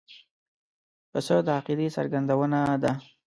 [1.11, 2.91] پسه د عقیدې څرګندونه ده.